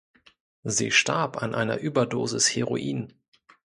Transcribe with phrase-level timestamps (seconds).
[0.63, 3.13] Sie starb an einer Überdosis Heroin.